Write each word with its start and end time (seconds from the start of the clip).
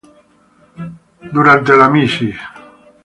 Durante 1.35 1.73
The 1.79 1.87
Mrs. 1.93 2.37